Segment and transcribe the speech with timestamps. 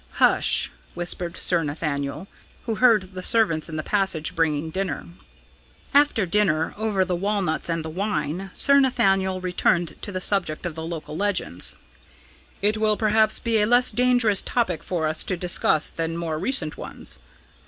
[0.13, 2.27] "Hush!" whispered Sir Nathaniel,
[2.65, 5.09] who heard the servants in the passage bringing dinner.
[5.93, 10.73] After dinner, over the walnuts and the wine, Sir Nathaniel returned to the subject of
[10.73, 11.75] the local legends.
[12.63, 16.77] "It will perhaps be a less dangerous topic for us to discuss than more recent
[16.77, 17.19] ones."